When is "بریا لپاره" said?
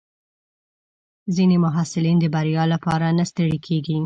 2.35-3.07